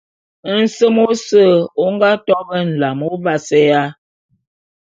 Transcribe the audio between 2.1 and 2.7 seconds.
to be